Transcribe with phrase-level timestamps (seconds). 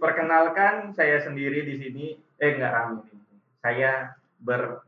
[0.00, 2.06] Perkenalkan saya sendiri di sini.
[2.40, 3.04] Eh nggak ramai.
[3.60, 4.80] Saya ber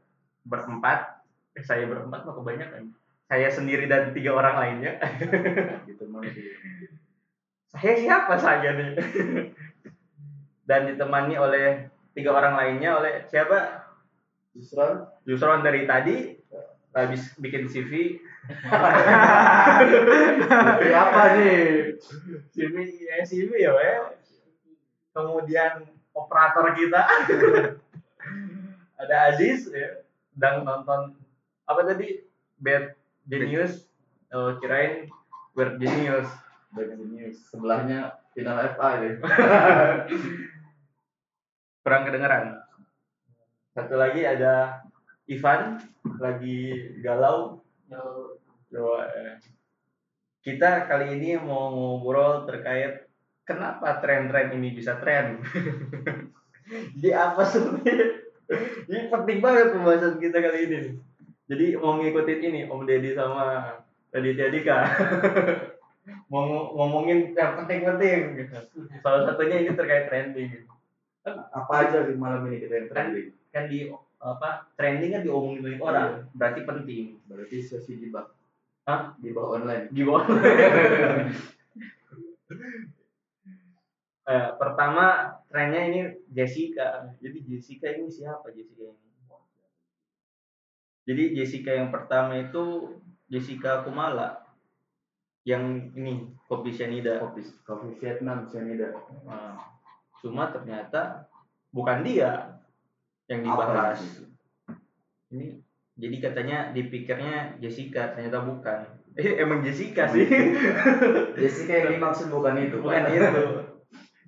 [0.48, 1.20] berempat.
[1.52, 2.96] Eh, saya berempat mah kebanyakan.
[3.29, 4.96] Saya sendiri dan tiga orang lainnya.
[5.88, 6.57] gitu masih
[7.72, 8.90] saya siapa saya nih?
[10.68, 13.88] dan ditemani oleh tiga orang lainnya oleh siapa?
[14.52, 14.85] justru
[15.24, 16.36] Yusron dari tadi
[16.93, 18.21] habis bikin CV.
[20.93, 21.94] apa nih
[22.52, 24.13] CV ya CV ya, ya.
[25.12, 25.84] Kemudian
[26.16, 27.04] operator kita
[29.00, 30.00] ada Aziz ya,
[30.32, 31.12] sedang nonton
[31.68, 32.25] apa tadi?
[32.56, 32.97] Bad
[33.28, 33.84] Genius.
[34.33, 35.12] Oh, kirain
[35.52, 36.28] Bad Genius.
[36.72, 39.20] Breaking news sebelahnya final FA deh
[41.84, 42.64] kurang kedengeran.
[43.77, 44.80] Satu lagi ada
[45.28, 45.84] Ivan
[46.16, 47.60] lagi galau.
[47.92, 49.36] Eh.
[50.40, 53.02] Kita kali ini mau ngobrol terkait
[53.53, 55.39] kenapa tren-tren ini bisa tren.
[56.97, 58.25] Jadi apa sebenarnya?
[58.89, 60.81] Ini penting banget pembahasan kita kali ini.
[61.48, 63.77] Jadi mau ngikutin ini Om Deddy sama
[64.08, 64.78] Raditya Dika.
[66.33, 68.48] mau ngo- ngomongin yang penting-penting.
[69.05, 70.64] Salah satunya ini terkait trending.
[71.55, 73.86] apa aja di malam ini kita yang trending kan di
[74.19, 78.27] apa trending kan diomongin banyak orang berarti penting berarti sesi gibah
[78.83, 79.14] Hah?
[79.23, 80.27] gibah online gimana
[84.28, 87.14] eh, pertama trennya ini Jessica.
[87.18, 88.50] Jadi Jessica ini siapa?
[88.54, 89.02] Jessica ini
[91.02, 92.94] jadi Jessica yang pertama itu
[93.26, 94.38] Jessica Kumala.
[95.42, 96.12] Yang ini
[96.46, 98.94] kopi cyanida kopi kopi Vietnam cyanida
[99.26, 99.58] Nah,
[100.22, 101.27] cuma ternyata
[101.74, 102.62] bukan dia
[103.27, 104.22] yang dibahas.
[105.34, 105.58] ini
[105.98, 108.86] jadi katanya dipikirnya Jessica ternyata bukan.
[109.18, 110.30] Eh emang Jessica sih.
[111.34, 112.78] Jessica yang dimaksud bukan itu.
[112.78, 113.42] Bukan itu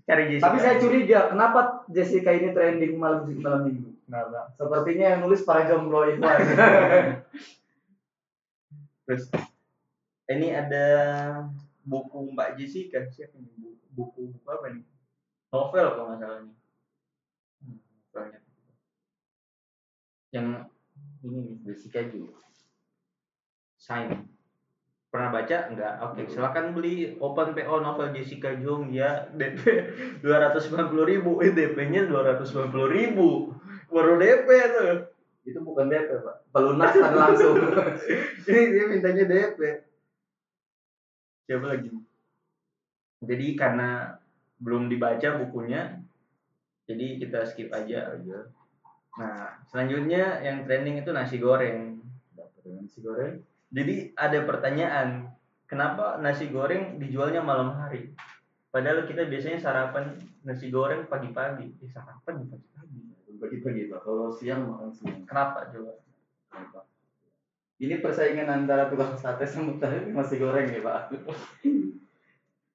[0.04, 0.44] cari Jessica.
[0.46, 3.90] Tapi saya curiga kenapa Jessica ini trending malam malam minggu?
[4.04, 4.52] Kenapa?
[4.54, 6.36] sepertinya yang nulis para jomblo Ikhwan
[9.08, 9.32] terus?
[10.24, 10.86] Ini ada
[11.84, 14.84] buku Mbak Jessica siapa nih buku, buku buku apa nih
[15.48, 16.56] novel kalau nggak salah nih
[17.60, 18.40] Hmm, novelnya.
[20.28, 20.48] yang
[21.22, 22.36] ini nih Jessica juga.
[23.80, 24.33] Sign.
[25.14, 25.70] Pernah baca?
[25.70, 25.94] Enggak.
[26.02, 29.62] Oke, silakan beli Open PO novel Jessica Jung ya DP
[30.26, 31.38] 290 ribu.
[31.38, 33.54] Eh, DP-nya 290 ribu.
[33.94, 35.14] Baru DP tuh.
[35.44, 37.52] itu bukan DP pak pelunasan langsung
[38.48, 39.60] Ini dia mintanya DP.
[41.46, 41.92] Siapa lagi?
[43.22, 44.18] Jadi karena
[44.58, 46.00] belum dibaca bukunya,
[46.88, 48.16] jadi kita skip aja.
[49.20, 52.00] Nah, selanjutnya yang trending itu nasi goreng.
[52.64, 55.30] nasi goreng Jadi ada pertanyaan,
[55.64, 58.12] kenapa nasi goreng dijualnya malam hari?
[58.74, 61.78] Padahal kita biasanya sarapan nasi goreng pagi-pagi.
[61.78, 63.00] Eh, sarapan pagi-pagi.
[63.34, 66.00] bagi-bagi pak kalau siang makan siang Kenapa coba?
[66.48, 66.86] Kenapa?
[67.82, 69.74] ini persaingan antara tukang sate sama
[70.14, 71.10] nasi goreng nih pak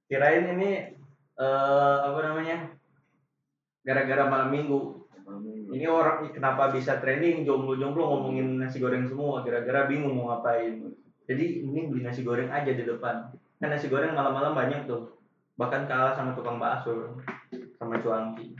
[0.09, 0.69] Kirain ini
[1.39, 2.73] eh apa namanya?
[3.85, 4.98] Gara-gara malam minggu.
[5.69, 10.81] Ini orang kenapa bisa trending jomblo-jomblo ngomongin nasi goreng semua gara-gara bingung mau ngapain.
[11.29, 13.29] Jadi ini beli nasi goreng aja di depan.
[13.61, 15.13] Kan nasi goreng malam-malam banyak tuh.
[15.61, 17.21] Bahkan kalah sama tukang bakso
[17.79, 18.53] sama cuangki.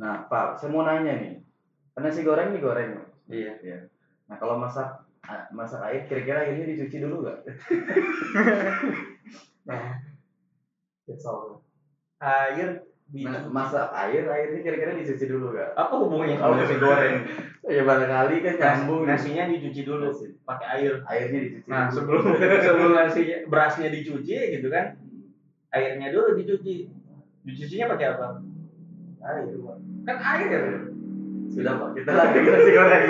[0.00, 1.32] nah pak saya mau nanya nih
[1.92, 3.06] kan nasi goreng digoreng Pak.
[3.28, 3.52] Iya.
[3.60, 3.78] ya
[4.26, 7.38] nah kalau masak ah, masak air kira-kira airnya dicuci dulu nggak
[9.68, 10.00] Nah,
[11.04, 11.60] Kesel.
[12.18, 12.89] air di Nah,
[13.50, 17.14] masak air airnya kira-kira dicuci dulu nggak apa hubungannya sama nasi goreng?
[17.66, 20.26] ya barangkali kan nyambung Nas- nasinya dicuci dulu Nasi.
[20.42, 20.92] pakai air.
[21.02, 21.94] airnya dicuci Nah, dulu.
[21.98, 22.22] sebelum
[22.66, 24.94] sebelum nasinya berasnya dicuci gitu kan,
[25.70, 26.86] airnya dulu dicuci.
[27.42, 28.26] Dicucinya pakai apa?
[29.20, 29.58] air.
[30.06, 30.62] Kan air.
[31.50, 33.02] sudah pak kita lanjut ke nasi goreng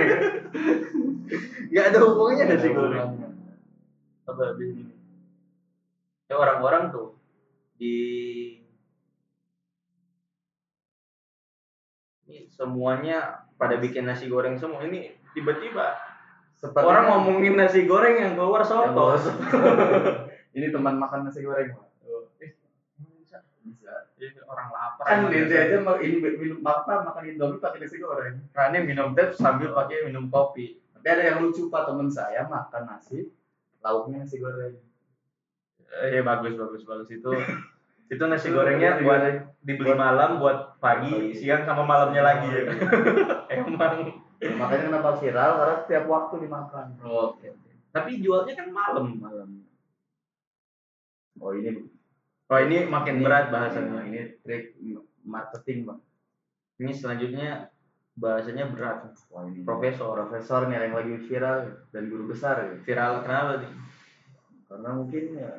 [1.71, 3.09] Gak ada hubungannya Nggak nasi ada goreng.
[4.25, 4.83] Apa ini?
[6.25, 7.21] Ya orang-orang tuh
[7.77, 7.95] di
[12.47, 13.19] semuanya
[13.55, 15.97] pada bikin nasi goreng semua ini tiba-tiba
[16.53, 19.05] Sepertinya- orang ngomongin nasi goreng yang keluar Yang soto.
[19.17, 19.59] soto.
[20.57, 21.87] ini teman makan nasi goreng Pak.
[22.39, 22.53] Eh,
[23.17, 23.39] bisa.
[23.65, 25.05] bisa Ini orang lapar.
[25.07, 29.33] kan dia aja mau in, minum apa makan indomie pakai nasi goreng ini minum teh
[29.33, 30.77] sambil pakai minum kopi.
[30.93, 33.33] tapi ada yang lucu pak temen saya makan nasi
[33.81, 34.77] lauknya nasi goreng
[35.91, 37.33] Eh, bagus bagus bagus itu
[38.11, 39.37] itu nasi Itu gorengnya nasi buat goreng.
[39.63, 41.31] dibeli Buat- malam buat pagi, pagi.
[41.33, 42.63] siang sama malamnya lagi ya.
[43.55, 44.11] Emang.
[44.41, 47.53] Ya, makanya kenapa viral karena tiap waktu dimakan Oke.
[47.91, 49.05] Tapi jualnya kan malam.
[49.17, 49.49] malam
[51.37, 51.87] oh ini
[52.47, 54.01] Oh ini makin ini- berat bahasannya.
[54.07, 54.75] ini trik
[55.23, 56.01] marketing bang.
[56.77, 57.49] Ini selanjutnya
[58.13, 59.07] bahasanya berat.
[59.29, 60.19] Wah ini Profesor.
[60.19, 61.57] profesor nih yang lagi viral
[61.89, 62.75] dan guru besar ya.
[62.81, 63.71] Viral kenapa nih?
[64.67, 65.51] Karena mungkin ya,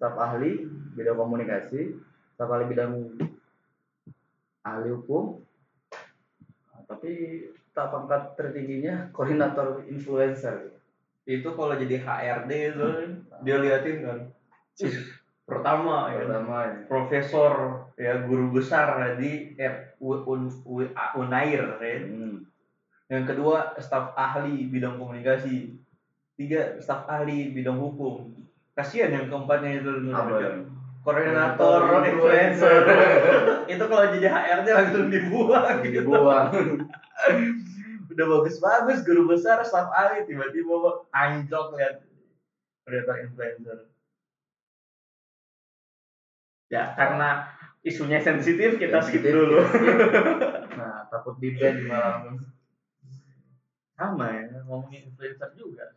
[0.00, 0.64] staf ahli
[0.96, 1.92] bidang komunikasi,
[2.32, 3.20] staf ahli bidang
[4.64, 5.44] ahli hukum,
[6.72, 7.44] Nah, tapi
[7.76, 10.72] tak pangkat tertingginya koordinator influencer.
[11.28, 12.88] Itu kalau jadi HRD itu
[13.44, 14.18] dia liatin kan.
[15.44, 16.24] Pertama ya.
[16.24, 16.76] Pertama ya.
[16.88, 17.52] Profesor
[18.00, 19.52] ya guru besar di
[21.20, 21.96] Unair ya.
[22.08, 22.48] Hmm.
[23.12, 25.76] Yang kedua staf ahli bidang komunikasi.
[26.40, 28.39] Tiga staf ahli bidang hukum.
[28.80, 30.64] Kasihan yang keempatnya itu Apa
[31.04, 32.80] koordinator influencer.
[33.68, 36.08] itu kalau jadi HRD langsung dibuang gitu.
[36.08, 36.48] Dibuang.
[38.10, 42.04] Udah bagus-bagus guru besar staf ahli tiba-tiba anjlok lihat
[42.84, 43.78] koordinator influencer.
[46.70, 47.48] Ya, karena
[47.82, 49.60] isunya sensitif kita skip dulu.
[50.70, 52.40] Nah, takut di ban malam.
[53.92, 55.92] sama ya ngomongin influencer juga.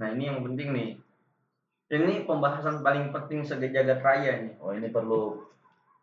[0.00, 0.88] Nah ini yang penting nih.
[1.90, 4.54] Ini pembahasan paling penting sejagat raya nih.
[4.62, 5.44] Oh ini perlu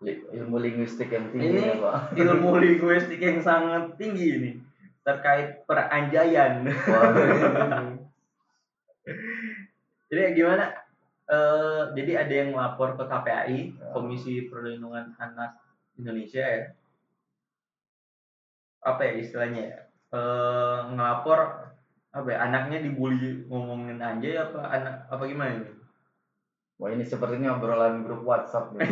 [0.06, 2.14] ilmu linguistik yang tinggi Ini ya pak.
[2.14, 4.52] ilmu linguistik yang sangat tinggi ini
[5.02, 6.62] terkait peranjaian.
[6.68, 7.12] Wah,
[10.08, 10.72] Jadi gimana?
[11.28, 13.92] Eh, jadi ada yang melapor ke KPAI, Ya.
[13.92, 15.60] Komisi Perlindungan Anak
[16.00, 16.72] Indonesia ya.
[18.80, 19.80] Apa ya istilahnya ya?
[20.16, 21.67] Eh, ngelapor
[22.14, 22.38] apa ya?
[22.48, 25.72] Anaknya dibully ngomongin anjay apa anak apa gimana ini?
[26.78, 28.86] Wah ini sepertinya obrolan grup WhatsApp nih.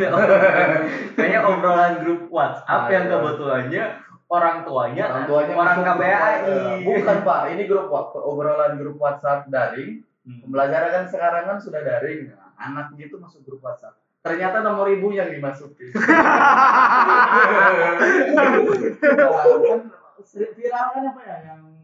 [1.17, 3.83] Kayaknya obrolan grup WhatsApp Nah, yang kebetulannya
[4.25, 6.81] orang tuanya Orang tuanya orang KPAI.
[6.81, 10.01] Bukan pak, ini grup obrolan grup WhatsApp daring.
[10.25, 10.41] Hmm.
[10.41, 12.33] Pembelajaran kan sekarang kan sudah daring.
[12.33, 14.01] Nah, anak gitu masuk grup WhatsApp.
[14.25, 15.94] Ternyata nomor ibu yang dimasukin.
[19.06, 19.81] Nah, kan
[20.57, 21.75] viral kan apa ya yang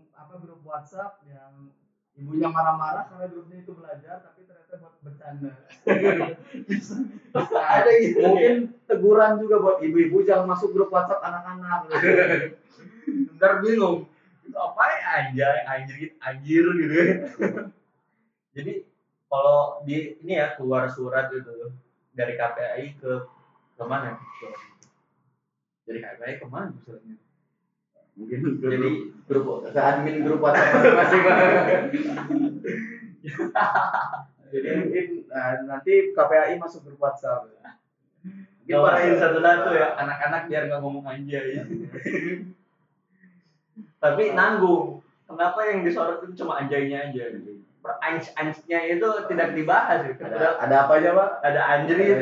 [0.71, 1.75] WhatsApp yang
[2.15, 5.51] ibunya marah-marah karena grupnya itu belajar tapi ternyata buat bercanda.
[7.75, 8.19] Ada gitu.
[8.23, 8.55] Mungkin
[8.87, 11.91] teguran juga buat ibu-ibu jangan masuk grup WhatsApp anak-anak.
[13.35, 14.07] Ntar bingung.
[14.47, 16.99] Itu apa ya anjay, anjir gitu, anjir gitu.
[18.51, 18.73] Jadi
[19.31, 21.71] kalau di ini ya keluar surat itu
[22.11, 23.13] dari KPAI ke
[23.79, 24.19] ke mana?
[24.19, 24.47] Ke,
[25.87, 27.15] dari KPAI ke mana suratnya?
[28.11, 28.89] Mungkin Jadi jadi
[29.25, 31.55] grup ke admin grup WhatsApp masing-masing.
[34.51, 37.47] Jadi mungkin nah, nanti KPAI masuk grup WhatsApp.
[38.61, 41.63] Mungkin pada- satu-satu ya anak-anak biar nggak ngomong anjay.
[44.01, 44.99] Tapi nanggung.
[45.23, 47.63] Kenapa yang disorot itu cuma anjaynya aja gitu.
[47.81, 50.21] Anj-anjnya itu tidak dibahas gitu.
[50.27, 51.29] Ada, Ada, ada apa aja pak?
[51.41, 52.19] ada anjrit,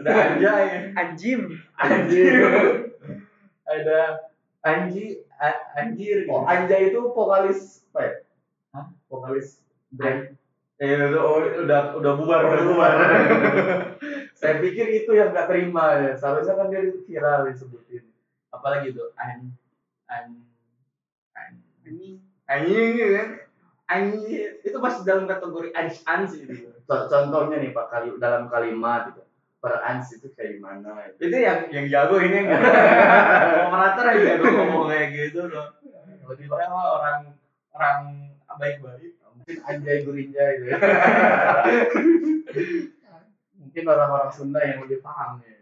[0.00, 0.64] ada anjay,
[0.96, 1.40] Anjim.
[1.78, 2.34] anjir,
[3.62, 3.98] ada
[4.68, 5.04] anji,
[5.34, 6.24] a- anjir.
[6.24, 6.30] gitu.
[6.30, 8.12] Oh, Anjay itu vokalis apa ya?
[8.70, 8.86] Hah?
[9.08, 10.36] Vokalis band.
[10.78, 11.18] Eh, itu
[11.66, 12.92] udah udah bubar, udah bubar.
[14.38, 16.12] Saya pikir itu yang nggak terima ya.
[16.14, 18.06] Seharusnya kan dia viral disebutin.
[18.48, 19.50] Apalagi tuh an
[20.06, 20.26] an
[21.34, 21.50] an
[21.82, 22.22] Anjing.
[22.46, 23.28] anjing gitu kan.
[23.88, 26.70] Anjing itu masih dalam kategori ans ans gitu.
[26.86, 29.22] Co- Contohnya nih Pak kali dalam kalimat gitu.
[29.58, 31.10] Per ans itu kayak gimana?
[31.18, 32.62] Itu yang yang jago ini yang
[33.66, 35.66] operator yang jago ngomong kayak gitu loh.
[36.30, 37.34] Lebih banyak orang
[37.74, 37.98] orang
[38.58, 39.18] baik-baik.
[39.38, 40.78] Mungkin anjay gurinja gitu ya.
[43.58, 45.54] Mungkin orang-orang Sunda yang lebih paham ya.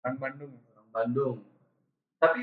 [0.00, 0.52] Orang Bandung.
[0.72, 1.36] Orang Bandung.
[2.16, 2.40] Tapi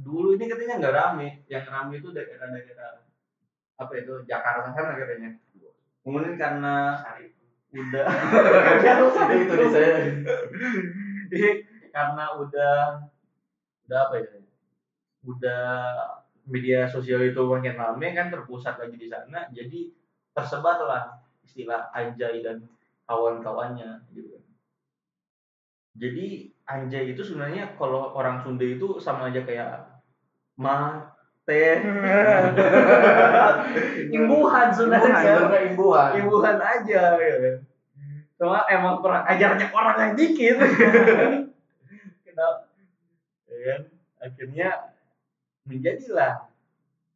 [0.00, 1.28] dulu ini katanya nggak rame.
[1.52, 3.04] Yang rame itu daerah-daerah
[3.76, 5.36] apa itu Jakarta sana katanya.
[6.02, 7.04] Kemudian karena
[7.72, 8.04] udah.
[8.80, 9.96] Itu itu di saya.
[11.92, 12.76] karena udah
[13.88, 14.30] udah apa ya?
[15.22, 15.64] Udah
[16.46, 19.90] media sosial itu makin rame kan terpusat lagi di sana jadi
[20.34, 22.66] tersebarlah istilah anjay dan
[23.06, 24.42] kawan-kawannya gitu
[25.94, 30.02] jadi anjay itu sebenarnya kalau orang Sunda itu sama aja kayak
[31.42, 31.82] mate
[34.14, 36.10] imbuhan sebenarnya Sebenarnya imbuhan.
[36.14, 37.56] imbuhan aja ya kan.
[38.38, 40.56] Cuma emang kurang ajarnya orang yang dikit.
[42.26, 42.70] Kenapa?
[43.46, 43.80] Ya kan?
[44.22, 44.68] Akhirnya
[45.66, 46.46] menjadilah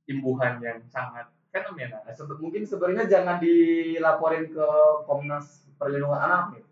[0.06, 2.02] imbuhan yang sangat fenomenal.
[2.02, 4.66] Nah, sebe- mungkin sebenarnya jangan dilaporin ke
[5.06, 6.65] Komnas Perlindungan Anak gitu.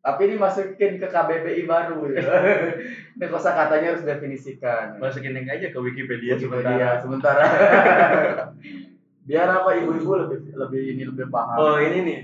[0.00, 2.24] Tapi ini masukin ke KBBI baru ya.
[3.20, 4.96] ini kosa katanya harus definisikan.
[4.96, 7.36] Masukin link aja ke Wikipedia, Wikipedia sebentar.
[7.36, 7.44] sementara.
[9.28, 11.56] Biar apa ibu-ibu lebih lebih ini lebih paham.
[11.60, 12.20] Oh ini nih.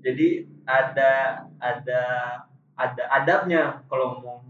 [0.00, 0.28] Jadi
[0.64, 2.02] ada ada
[2.72, 4.40] ada adabnya kalau ngomong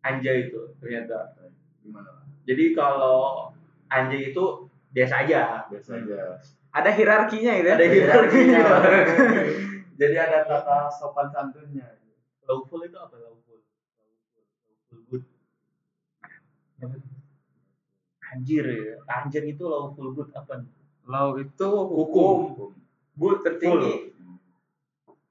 [0.00, 1.36] anjay itu ternyata.
[1.84, 2.24] Gimana?
[2.48, 3.52] Jadi kalau
[3.92, 5.68] anjay itu biasa aja.
[5.68, 6.40] Biasa aja.
[6.72, 7.68] Ada hierarkinya gitu.
[7.68, 7.74] ya?
[7.76, 8.62] Ada hierarkinya.
[10.02, 11.86] Jadi ada tata sopan santunnya.
[12.42, 13.62] Lawful itu apa lawful?
[14.66, 15.22] Lawful, good.
[18.34, 18.98] Anjir ya.
[19.06, 20.66] Anjir itu lawful good apa?
[21.06, 22.66] Law itu Hukum.
[23.14, 24.10] Good tertinggi.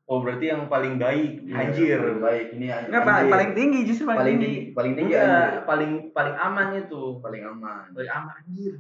[0.07, 1.51] Oh berarti yang paling baik.
[1.51, 1.99] Anjir.
[1.99, 2.87] Paling baik ini anjir.
[2.95, 4.55] Enggak paling, paling tinggi justru paling, paling tinggi.
[4.55, 5.51] tinggi, paling tinggi anjir.
[5.67, 7.03] paling paling aman itu.
[7.19, 7.85] Paling aman.
[7.91, 8.79] Paling aman anjir.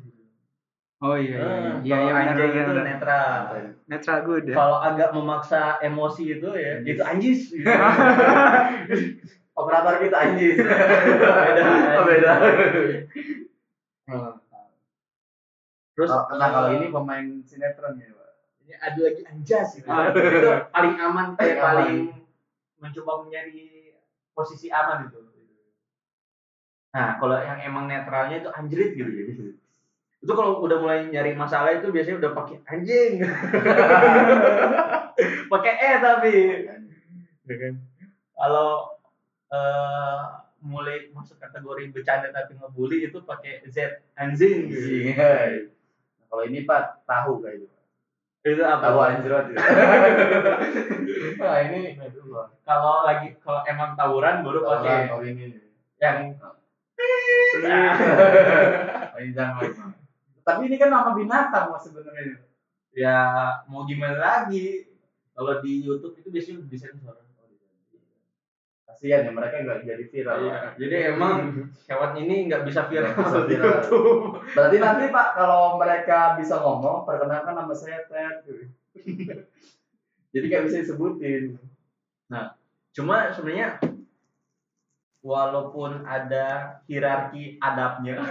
[1.01, 1.41] Oh iya iya.
[1.41, 2.85] Eh, Iya iya kalau benar anjay benar, itu benar.
[2.85, 3.41] netral.
[3.89, 4.53] Netral good ya.
[4.53, 6.89] Kalau agak memaksa emosi itu ya, Anjis.
[6.93, 7.39] itu anjis.
[7.57, 7.69] gitu.
[9.57, 10.53] Operator kita anjir.
[10.61, 11.63] Beda.
[11.97, 12.31] Oh, beda.
[14.05, 14.31] Hmm.
[15.97, 18.29] Terus Oh, Nah, kalau eh, ini pemain sinetron ya, Pak.
[18.61, 19.87] ini ada lagi anjas gitu.
[19.89, 20.13] Ah.
[20.13, 21.97] itu paling aman kayak Paling paling
[22.77, 23.91] mencoba mencari
[24.37, 25.19] posisi aman itu.
[26.93, 29.25] Nah, kalau yang emang netralnya itu anjrit gitu ya.
[30.21, 33.25] Itu kalau udah mulai nyari masalah itu biasanya udah pakai anjing.
[35.53, 36.35] pakai e tapi.
[37.49, 37.73] Ya kan?
[38.37, 38.69] Kalau
[39.49, 40.21] eh,
[40.61, 45.09] mulai masuk kategori bercanda tapi ngebully itu pakai Z anjing gitu.
[45.09, 45.17] Iya.
[45.17, 45.49] Nah,
[46.31, 47.67] Kalau ini Pak tahu kayak itu.
[48.45, 48.93] Itu apa?
[48.93, 49.45] Tahu anjrot.
[49.51, 49.57] itu.
[51.41, 51.97] Nah, ini.
[52.65, 55.57] Kalau lagi kalau emang tawuran baru pakai kalau ini.
[56.01, 56.33] yang
[57.01, 57.57] Oh,
[59.21, 59.65] ini jangan.
[60.41, 62.41] Tapi ini kan nama binatang Mas sebenarnya.
[62.91, 64.83] ya mau gimana lagi
[65.31, 67.15] kalau di YouTube itu biasanya disensor
[68.83, 70.37] Kasihan ya mereka nggak jadi viral.
[70.43, 71.55] Iya, jadi emang
[71.87, 73.71] hewan ini nggak bisa viral Nggak bisa viral.
[73.79, 78.43] YouTube Berarti nanti Pak kalau mereka bisa ngomong perkenalkan nama saya Ted.
[80.35, 81.55] Jadi nggak bisa disebutin.
[82.91, 83.79] cuma sebenarnya
[85.23, 88.19] walaupun ada hierarki adabnya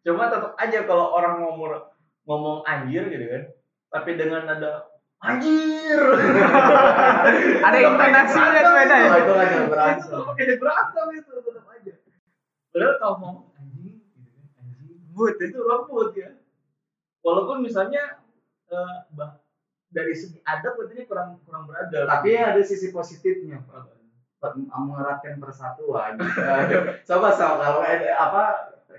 [0.00, 1.78] cuma tetap aja kalau orang ngomong
[2.24, 3.42] ngomong anjir gitu kan
[3.88, 4.86] tapi dengan ada
[5.18, 5.98] anjir
[7.58, 9.08] Ada intonasinya tuh beda ya.
[9.10, 10.20] Itu yang itu berantem.
[10.36, 11.92] kayak berantem itu tetap aja
[12.68, 15.36] padahal kalau mau anjing gitu kan anjing Good.
[15.42, 16.30] itu lembut ya
[17.20, 18.22] walaupun misalnya
[18.68, 19.40] eh, bah-
[19.88, 23.64] dari segi adab katanya kurang kurang beradab Tapi ada sisi positifnya
[24.70, 26.14] mengeratkan persatuan.
[27.08, 28.44] Coba sama kalau ada apa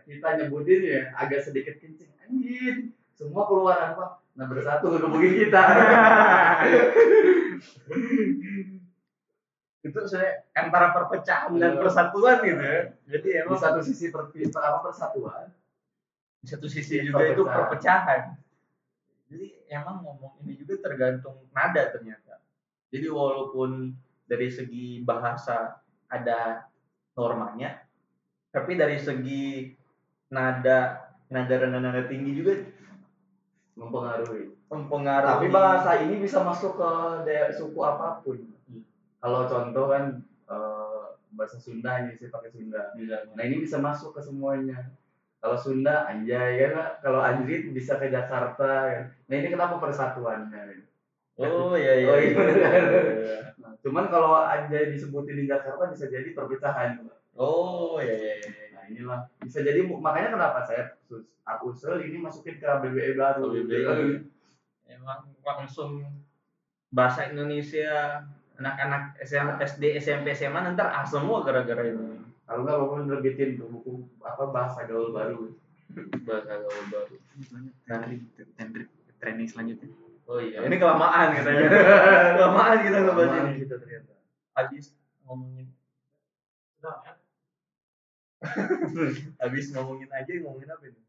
[0.10, 2.90] kita nyebutin ya agak sedikit kencing anjir.
[3.14, 4.06] Semua keluar apa?
[4.34, 5.62] Nah bersatu ngegebukin kita.
[9.80, 11.80] itu saya antara perpecahan dan Iya.
[11.80, 15.48] persatuan gitu ya jadi Di emang satu sisi per, per- apa persatuan.
[16.40, 18.36] di satu sisi Iya, juga itu perpecahan
[19.32, 22.44] jadi emang ngomong ini juga tergantung nada ternyata
[22.92, 23.96] jadi walaupun
[24.28, 25.80] dari segi bahasa
[26.12, 26.68] ada
[27.16, 27.80] normanya
[28.52, 29.79] tapi dari segi
[30.30, 32.54] nada nada rendah nada tinggi juga
[33.78, 34.54] mempengaruhi.
[34.70, 36.92] mempengaruhi Tapi bahasa ini bisa masuk ke
[37.26, 38.38] daerah suku apa pun.
[38.70, 38.84] Hmm.
[39.18, 40.04] Kalau contoh kan
[40.52, 42.94] eh, bahasa Sunda hanya sih pakai Sunda.
[43.34, 44.94] Nah ini bisa masuk ke semuanya.
[45.40, 49.02] Kalau Sunda anjay ya kalau anjrit bisa ke Jakarta ya.
[49.32, 50.62] Nah ini kenapa persatuannya?
[50.70, 50.78] ya?
[51.40, 52.36] oh iya iya, Oh, iya.
[53.16, 53.40] iya.
[53.64, 57.00] Nah, cuman kalau anjay disebutin di Jakarta bisa jadi perpecahan.
[57.40, 60.98] oh iya iya iya Nah inilah bisa jadi makanya kenapa saya
[61.44, 63.50] aku usul ini masukin ke BBE baru.
[63.50, 64.26] KBBI.
[64.90, 66.02] emang langsung
[66.90, 73.00] bahasa Indonesia anak-anak SM, SD SMP SMA nanti ah semua gara-gara ini Kalau nggak bapak
[73.06, 75.54] nerbitin tuh buku apa bahasa gaul baru.
[76.24, 77.16] bahasa gaul baru
[77.86, 78.26] Nanti
[79.16, 79.90] training selanjutnya.
[80.26, 81.66] oh iya ini kelamaan katanya
[82.38, 84.14] kelamaan kita ngebahas Lama ini kita ternyata.
[84.54, 84.86] habis
[85.24, 85.68] ngomongin
[86.80, 87.19] kan?
[89.44, 91.02] habis ngomongin aja ngomongin apa ini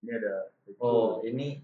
[0.00, 0.34] Ini ada.
[0.78, 1.60] oh ini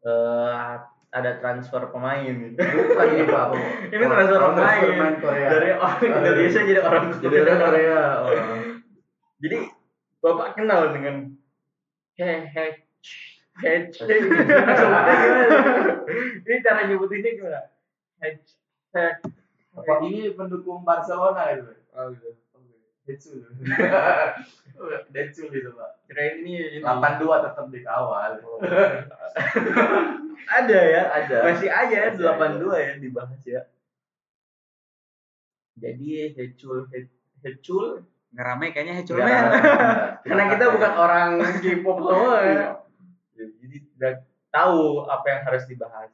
[0.00, 0.72] eh
[1.14, 3.46] ada transfer pemain bukan ini pak.
[3.94, 4.82] Ini transfer Oh, pemain.
[4.82, 5.46] pemain Korea.
[5.48, 8.00] dari orang Indonesia jadi orang Jadi orang Korea.
[8.18, 8.32] Oh.
[9.44, 9.58] Jadi
[10.18, 11.16] bapak kenal dengan
[12.18, 12.66] he he
[13.62, 13.72] he
[16.44, 17.60] Ini cara nyebutinnya gimana?
[18.18, 18.28] He
[18.92, 19.04] he
[19.74, 21.72] Apa ini pendukung Barcelona gitu?
[21.94, 22.30] Oh gitu.
[23.04, 23.44] Detsul.
[25.14, 25.90] Detsul gitu pak.
[26.08, 28.40] Kirain ini ini 82 tetap dikawal.
[30.48, 31.02] ada ya.
[31.12, 31.38] Ada.
[31.44, 33.62] Masih aja ya Masih 82 ya dibahas ya.
[35.74, 39.30] Jadi Hecul He- Hecul Ngerame kayaknya Heculmen.
[39.30, 39.52] nggak.
[40.26, 41.30] karena kita bukan orang
[41.62, 42.66] K-pop semua ya.
[43.36, 44.14] Jadi tidak
[44.50, 46.10] tahu apa yang harus dibahas.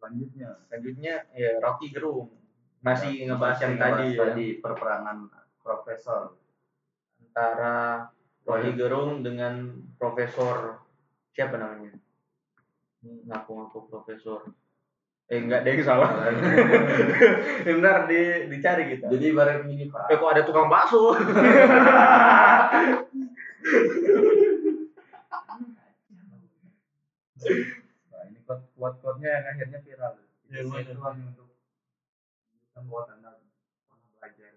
[0.00, 2.32] Selanjutnya Selanjutnya ya Rocky Gerung.
[2.80, 4.18] Masih Ya, ngebahas yang tadi ya.
[4.20, 5.16] tadi perperangan
[5.64, 6.36] profesor.
[7.24, 8.12] Antara
[8.44, 8.76] Oh, iya.
[8.76, 10.84] Gerung dengan Profesor
[11.32, 11.96] siapa namanya?
[13.00, 14.52] Ngaku-ngaku Profesor.
[15.32, 16.28] Eh enggak deh salah.
[17.64, 19.08] Bentar di dicari kita.
[19.08, 20.12] Jadi ibarat ini Pak.
[20.12, 21.16] Eh kok ada tukang bakso?
[27.44, 28.64] Nah, ini quote
[29.04, 30.12] quote-nya yang akhirnya viral.
[30.16, 30.80] Mana?
[30.80, 33.30] Itu hanya untuk menunjukkan bahwa anda
[33.84, 34.52] pernah belajar.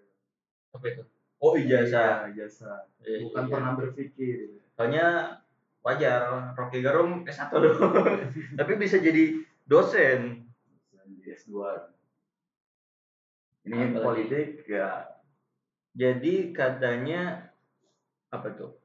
[0.78, 1.02] Apa itu?
[1.38, 2.26] Oh ijazah.
[2.30, 2.86] Iya, ijazah.
[3.02, 3.50] Iya, Bukan iya.
[3.50, 4.38] pernah berpikir.
[4.74, 5.06] Soalnya
[5.82, 7.94] wajar Rocky Gerung S1 doang.
[8.58, 10.46] Tapi bisa jadi dosen.
[11.18, 11.54] di S2.
[13.64, 14.00] Ini Apalagi?
[14.00, 15.08] politik ya
[15.92, 17.50] Jadi katanya
[18.30, 18.78] apa tuh?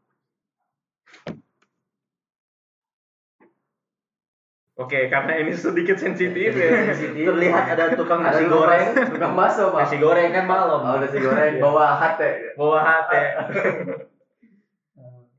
[4.73, 6.89] Oke, karena ini sedikit sensitif ya.
[6.89, 7.29] Sensitif.
[7.29, 8.89] Terlihat ada tukang nasi goreng.
[9.13, 10.81] tukang- bakso pak Nasi goreng kan malam.
[10.81, 13.23] oh nasi goreng bawa hati Bawa hati.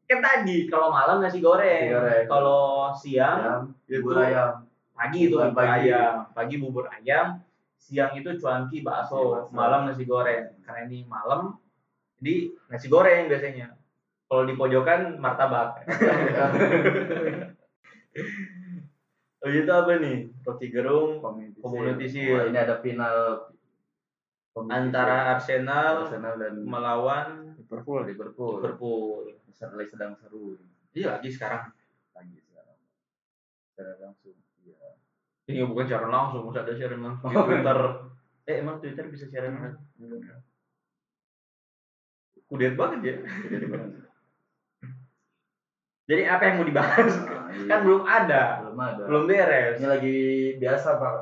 [0.05, 1.91] kan tadi kalau malam nasi goreng.
[1.91, 2.25] Nasi goreng.
[2.31, 4.63] Kalau siang itu bubur ayam
[4.95, 5.91] pagi itu bubur pagi.
[5.91, 6.15] ayam.
[6.31, 7.27] Pagi bubur ayam,
[7.75, 9.51] siang itu cuanki bakso, Bakso.
[9.51, 10.55] malam nasi goreng.
[10.63, 11.59] Karena ini malam,
[12.23, 13.75] jadi nasi goreng biasanya.
[14.31, 15.83] Kalau di pojokan martabak.
[19.45, 20.33] Oh itu apa nih?
[20.41, 22.33] Roti Gerung Community Community Shield.
[22.33, 23.17] Wah, ini ada final
[24.73, 25.37] antara.
[25.37, 29.37] Arsenal Arsenal dan melawan Liverpool Liverpool Liverpool.
[29.55, 30.57] lagi sedang seru
[30.97, 31.75] Iya lagi sekarang.
[32.17, 32.79] lagi sekarang
[33.69, 34.33] secara langsung
[34.65, 34.97] iya
[35.45, 37.79] Ini bukan siaran langsung, masa ada siaran langsung di Twitter.
[38.49, 39.85] Eh emang Twitter bisa siaran langsung?
[42.49, 43.15] Kudet banget ya.
[43.53, 43.91] jadi barang
[46.05, 47.13] Jadi apa yang mau dibahas?
[47.55, 47.69] Iya.
[47.71, 49.75] kan belum ada, belum ada belum beres.
[49.79, 50.17] ini lagi
[50.59, 51.15] biasa pak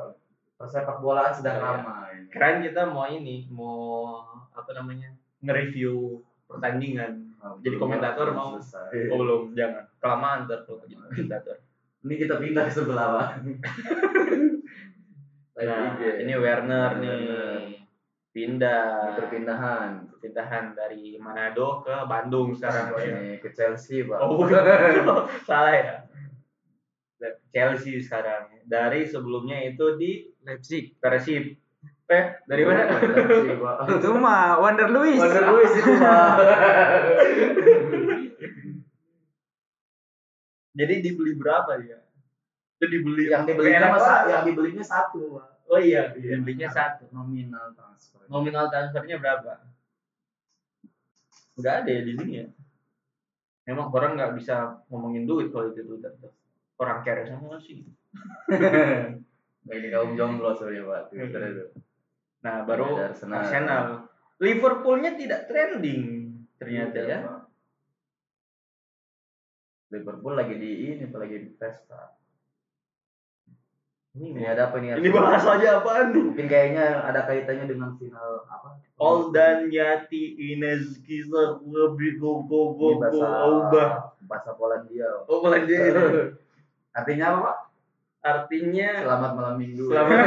[0.57, 1.69] persepak bolaan sedang Oh, iya.
[1.77, 4.17] ramai Keren kita mau ini, mau
[4.49, 5.13] apa namanya?
[5.39, 6.17] nge-review
[6.47, 7.29] pertandingan.
[7.61, 8.57] Jadi komentator mau?
[8.57, 9.11] selesai.
[9.11, 9.83] Oh belum, jangan.
[9.99, 11.57] Kelamaan ntar kalau jadi komentator.
[12.01, 13.29] ini kita pindah ke sebelah pak
[15.53, 17.82] Nah, ini Werner nih.
[18.33, 23.05] Pindah perpindahan pindahan dari Manado ke Bandung sekarang ya.
[23.13, 24.57] ini ke Chelsea pak Oh, bukan.
[25.47, 25.95] salah ya.
[27.53, 28.49] Chelsea sekarang.
[28.65, 30.97] Dari sebelumnya itu di Leipzig.
[30.97, 31.55] Persib.
[32.09, 32.89] Eh, dari mana?
[32.89, 35.21] Chelsea pak Itu mah Wander Luis.
[35.21, 36.33] Wander Luis itu pak
[40.73, 42.01] Jadi dibeli berapa dia?
[42.81, 44.25] Itu dibeli yang dibelinya Enak masa banget.
[44.33, 47.09] yang dibelinya satu pak Oh iya, dibelinya satu.
[47.09, 49.57] nominal transfer Nominal transfernya berapa?
[51.57, 52.47] Enggak ada ya di sini ya.
[53.65, 56.13] Memang orang nggak bisa ngomongin duit kalau itu Twitter.
[56.77, 57.81] Orang kere semua sih.
[59.63, 61.65] Ini kaum jomblo soalnya pak Twitter itu
[62.43, 63.39] Nah, baru Ada Arsenal.
[63.39, 63.83] Arsenal.
[64.43, 67.19] Liverpoolnya tidak trending ternyata Iya, ya.
[69.95, 72.11] Liverpool lagi di ini Pak, lagi di pesta
[74.13, 76.13] Ini, ini ada apa nih ini bahas aja apaan?
[76.13, 76.21] Nih?
[76.21, 78.77] mungkin kayaknya ada kaitannya dengan final apa?
[79.01, 85.25] Oldan Yati Ines Kisah lebih go go go bahasa Polandia.
[85.25, 85.81] Oh Polandia.
[87.01, 87.57] Artinya apa Pak?
[88.21, 89.89] Artinya selamat malam minggu.
[89.89, 90.17] Selamat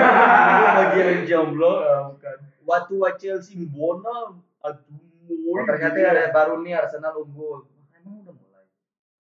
[0.75, 1.75] bagi yang jomblo.
[2.69, 4.35] Waktu wa Chelsea bona
[4.67, 4.99] aduh.
[5.31, 7.71] Oh, ternyata ada baru nih Arsenal unggul.
[7.95, 8.67] Emang udah mulai?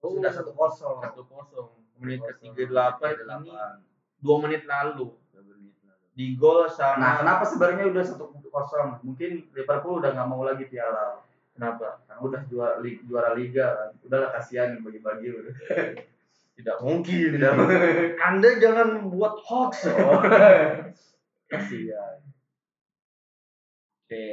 [0.02, 0.98] Oh, sudah satu kosong.
[1.06, 1.70] Satu kosong.
[2.02, 3.85] Menit ke tiga delapan ini
[4.18, 5.12] dua menit lalu
[6.16, 9.04] di gol sama Nah, kenapa sebenarnya udah satu kosong?
[9.04, 11.20] Mungkin Liverpool udah nggak mau lagi piala,
[11.52, 13.90] kenapa karena udah juara li- juara liga, kan.
[14.00, 15.54] udahlah kasihan bagi-bagi udah.
[16.56, 17.52] tidak mungkin Tidak
[18.16, 20.24] anda jangan buat hoax Oh.
[21.52, 22.16] kasihan.
[24.00, 24.24] oke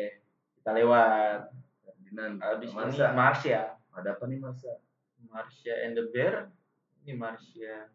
[0.56, 1.52] kita lewat
[1.84, 3.06] Ferdinand, habis ini Marsha.
[3.12, 4.74] Marsha Ada apa nih Marsha?
[5.28, 6.48] Marsha and the Bear
[7.04, 7.92] ini Marsha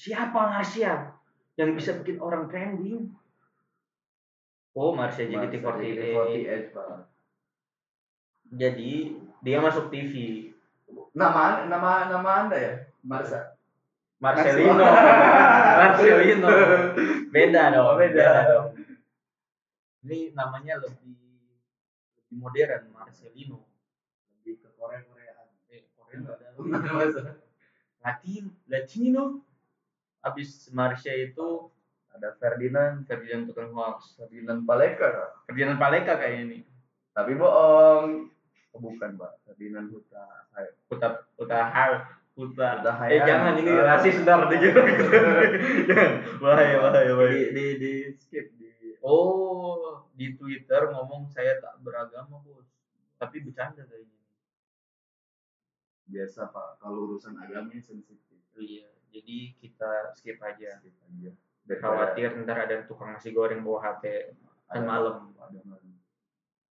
[0.00, 1.12] siapa Marsha
[1.54, 3.12] yang bisa bikin orang trending
[4.72, 6.98] oh Marsha JKT48 JKT48, Pak.
[8.50, 8.92] jadi
[9.38, 10.12] dia masuk TV
[11.10, 12.74] Nama nama nama Anda ya?
[13.02, 13.58] Marsha.
[14.18, 14.84] Marcelino
[15.80, 16.48] Marcelino
[17.30, 18.26] beda dong Oh, beda.
[18.46, 18.68] dong
[20.00, 21.12] ini namanya lebih
[22.16, 23.64] lebih modern Marcelino
[24.40, 25.48] Lebih ke Korea-Koreaan.
[25.68, 27.32] eh Korea ada.
[28.00, 29.44] Latin Latino
[30.22, 31.68] abis Marsha itu
[32.10, 35.30] Ada Ferdinand, Ferdinand tukang hoax Ferdinand Paleka.
[35.46, 36.58] Ferdinand Paleka kayak ini
[37.10, 38.28] Tapi bohong.
[38.70, 39.32] Oh, bukan, Pak.
[39.46, 40.26] Ferdinand Huta.
[40.50, 40.74] Hai.
[40.86, 42.82] Puta Puta Hal Puta.
[42.82, 43.82] Puta Eh jangan ini Eh.
[43.82, 44.78] rasis ntar gitu.
[45.90, 46.10] Jangan.
[46.42, 47.46] Bahaya bahaya di, bahaya.
[47.50, 48.70] di, di skip di
[49.02, 52.68] Oh, di Twitter ngomong saya tak beragama, Bos.
[53.16, 54.18] Tapi bercanda kayaknya.
[56.10, 58.18] biasa pak kalau urusan agama sensitif
[58.58, 60.78] Iya, jadi kita skip aja.
[60.78, 61.30] skip aja
[61.70, 64.34] Khawatir ntar ada tukang nasi goreng bawa HP
[64.70, 65.34] kan malam.
[65.38, 65.90] ada malam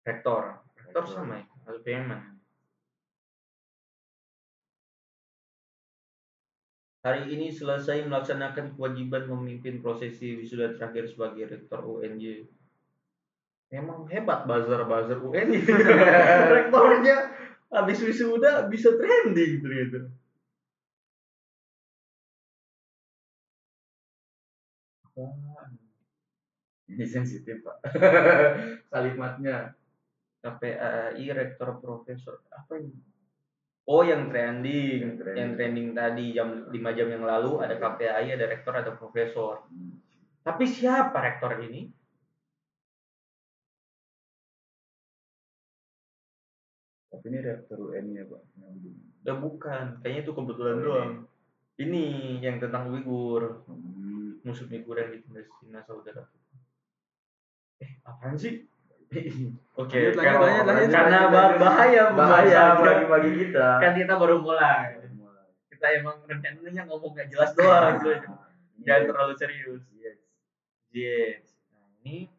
[0.02, 0.58] Rektor.
[0.74, 1.14] Rektor Rektor.
[1.14, 1.44] sama ya?
[1.86, 2.32] Yang mana?
[7.02, 12.46] Hari ini selesai melaksanakan kewajiban memimpin prosesi wisuda terakhir sebagai rektor UNJ.
[13.74, 15.66] Memang hebat buzzer-buzzer UNJ.
[16.54, 17.16] Rektornya
[17.74, 20.14] habis wisuda bisa trending ternyata.
[25.12, 25.76] Apaan?
[26.88, 27.76] ini sensitif pak
[28.92, 29.76] kalimatnya
[30.40, 32.96] KPAI rektor profesor apa ini?
[33.84, 35.36] Oh yang trending, Yang trending.
[35.38, 39.62] yang trending tadi jam 5 jam yang lalu ada KPAI, ada rektor, ada profesor.
[40.42, 41.86] Tapi siapa rektor ini?
[47.12, 48.42] tapi ini rektor UN ya pak
[49.22, 50.86] Ya bukan, kayaknya itu kebetulan Oh, ini.
[50.88, 51.12] doang.
[51.82, 52.04] Ini
[52.38, 54.66] yang tentang Uighur, Hmm, musuh
[54.98, 56.22] yang ditindas Cina saudara.
[57.82, 58.62] Eh, apaan sih?
[59.76, 60.88] Oke, lanjut, karena, lanjut, lanjut.
[60.94, 62.80] karena bah- bahaya bahaya pembahasannya.
[62.80, 64.96] bagi-bagi kita Kan kita baru mulai.
[65.68, 67.98] Kita emang rencananya ngomong gak jelas doang.
[68.86, 69.82] Jangan terlalu serius.
[69.92, 70.18] Yes.
[70.88, 71.50] Jets.
[71.74, 72.30] Nah, ini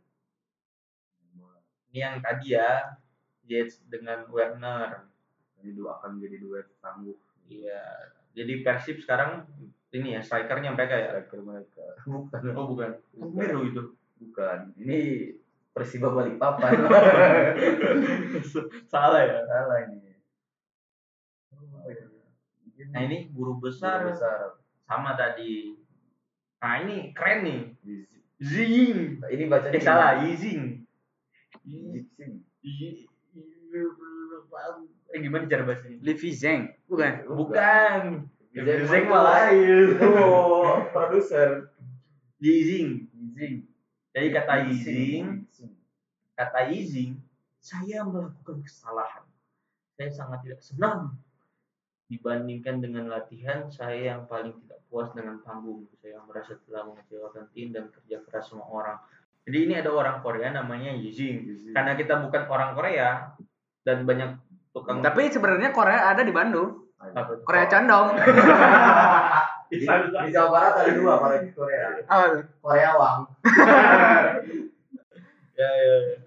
[1.91, 2.97] ini yang tadi ya.
[3.43, 5.12] Jets dengan Werner.
[5.60, 7.15] ini dua akan jadi duet tangguh
[7.47, 7.84] Iya.
[8.34, 9.46] Jadi Persib sekarang
[9.93, 11.08] ini ya strikernya mereka ya.
[11.13, 12.89] striker mereka bukan Oh bukan.
[12.98, 13.38] Kan Bukan.
[13.38, 13.82] biru itu.
[14.19, 15.00] bukan ini
[15.69, 16.72] Persiba Balikpapan
[18.88, 19.41] Salah ya.
[19.43, 20.13] salah ini
[22.89, 25.78] Nah ini guru Guru besar besar sama tadi.
[26.60, 27.62] Nah ini keren nih.
[28.43, 29.24] Zing.
[29.24, 30.84] ini bacanya Eh salah, Yizing.
[31.63, 33.08] Jixing Y-
[35.13, 36.02] Eh gimana cara bahasanya?
[36.02, 37.13] Livi Zeng, bukan?
[37.25, 38.01] Bukan.
[38.53, 39.88] Zeng Zeng itu- lain.
[40.93, 41.73] produser
[42.38, 43.10] Yizing.
[43.10, 43.65] Yizing
[44.13, 45.49] Jadi kata Yizing,
[46.38, 47.17] kata Yizing,
[47.58, 49.25] saya melakukan kesalahan.
[49.97, 51.17] Saya sangat tidak senang.
[52.13, 55.89] Dibandingkan dengan latihan, saya yang paling tidak puas dengan panggung.
[55.97, 59.01] Saya merasa telah mengecewakan tim dan kerja keras semua orang.
[59.49, 60.93] Jadi ini ada orang Korea namanya.
[60.93, 61.73] Yizing.
[61.73, 63.34] Karena kita bukan orang Korea
[63.82, 64.38] dan banyak
[64.77, 66.83] tukang Tapi sebenarnya Korea ada di Bandung.
[67.43, 68.07] Korea Condong.
[69.73, 71.87] di, di Jawa Barat ada dua Korea Korea?
[72.61, 73.19] Korea Wang
[75.59, 76.17] ya, ya, ya.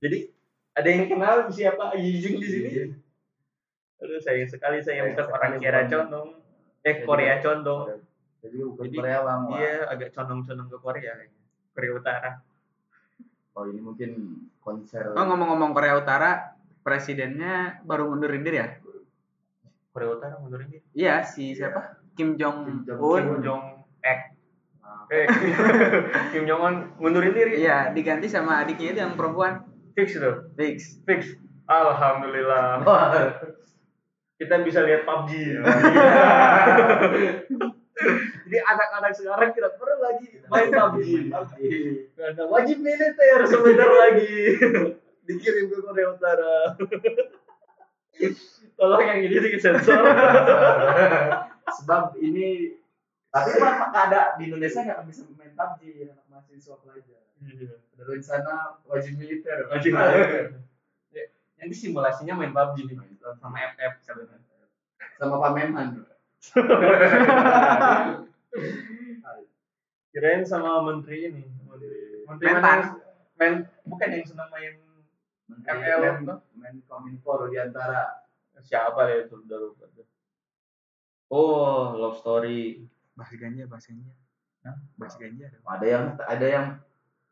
[0.00, 0.18] Jadi
[0.76, 2.70] ada yang kenal siapa Yizing di sini?
[4.00, 6.28] Aduh sayang sekali saya Sayang bukan sekali orang Korea condong.
[6.80, 7.82] Eh Korea condong.
[8.40, 9.40] jadi bukan Jadi, Korea Wang.
[9.52, 11.40] Dia agak condong-condong ke Korea kayaknya.
[11.76, 12.32] Korea Utara.
[13.50, 14.10] oh ini mungkin
[14.62, 18.68] konser Oh ngomong-ngomong Korea Utara, presidennya baru mundurin diri ya?
[20.00, 20.80] Korea Utara mundurin diri.
[20.96, 22.00] Iya, si siapa?
[22.16, 23.20] Kim Jong Kim Jong Un.
[23.20, 23.64] Kim Jong
[24.00, 24.32] Ek.
[25.12, 25.28] Eh,
[26.32, 27.60] Kim Jong Un mundurin diri.
[27.60, 29.60] Iya, diganti sama adiknya itu yang perempuan.
[29.92, 30.32] Fix itu.
[30.56, 31.04] Fix.
[31.04, 31.36] Fix.
[31.68, 32.80] Alhamdulillah.
[34.40, 35.60] Kita bisa lihat PUBG.
[38.48, 41.04] Jadi anak-anak sekarang tidak perlu lagi main PUBG.
[42.16, 44.32] Karena wajib militer sebentar lagi.
[45.28, 46.72] Dikirim ke Korea Utara.
[48.76, 50.00] Tolong yang ini disensor.
[51.80, 52.76] sebab ini
[53.30, 58.54] tapi pak ada di Indonesia nggak bisa main PUBG anak mahasiswa pelajar ada rencana
[58.84, 60.58] wajib militer Wajib militer.
[61.10, 62.90] Ya, Nanti simulasinya main PUBG
[63.38, 64.66] sama FF sebenarnya.
[65.14, 65.88] sama Pak Menhan
[70.10, 71.42] Kirain sama menteri ini.
[72.26, 72.62] Menteri Mentan.
[72.62, 72.98] mana yang-
[73.38, 73.54] Men,
[73.86, 74.89] bukan yang senang main Menteri
[75.60, 76.00] ML.
[76.54, 78.26] Menkominfo Rudiantara
[78.60, 80.06] siapa ya itu udah lupa tuh.
[81.28, 82.84] Oh, love story.
[83.14, 84.12] Bahas ganja, bahas ganja.
[84.60, 84.76] Hah?
[84.94, 85.48] Bahas ganja.
[85.64, 86.66] ada yang ada yang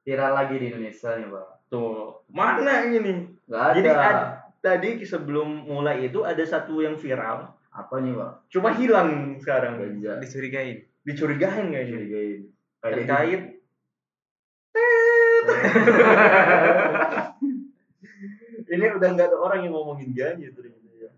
[0.01, 3.29] viral lagi di Indonesia nih pak Tuh, mana ini?
[3.45, 8.49] nggak ada Jadi ad- tadi sebelum mulai itu ada satu yang viral, apa nih pak
[8.49, 9.77] cuma hilang sekarang.
[9.77, 10.89] ganja Dicurigain.
[11.05, 11.93] Dicurigain kayaknya.
[11.93, 12.41] curigain
[12.81, 13.43] kayak Terkait
[18.69, 21.11] ini udah nggak ada orang yang ngomongin ganja ternyata ya.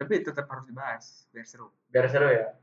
[0.00, 1.68] Tapi tetap harus dibahas biar seru.
[1.92, 2.56] Biar seru ya.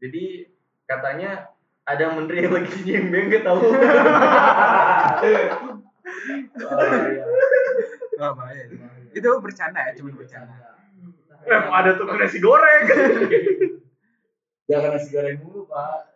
[0.00, 0.50] Jadi
[0.86, 1.50] katanya
[1.86, 3.62] ada menteri yang lagi nyembeng nggak tahu.
[6.60, 7.24] Oh, iya.
[8.20, 8.64] Wah, bahaya.
[9.16, 10.76] Itu bercanda ya, cuma bercanda.
[11.40, 12.84] Eh, ada tukang nasi goreng.
[14.68, 16.12] Jangan nasi goreng dulu, Pak.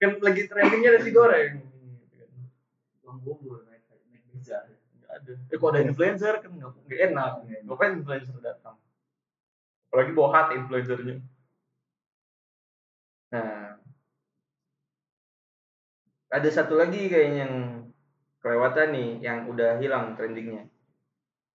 [0.00, 1.60] kan lagi trendingnya nasi goreng.
[3.00, 4.64] Tukang bubur naik naik bisa.
[5.20, 5.34] Ada.
[5.52, 7.30] Eh, kok ada influencer kan nggak nggak enak.
[7.68, 8.76] Ngapain influencer datang?
[9.90, 11.16] Apalagi bawa hati influencernya.
[13.30, 13.78] Nah,
[16.30, 17.54] ada satu lagi kayaknya yang
[18.40, 20.66] kelewatan nih, yang udah hilang trendingnya.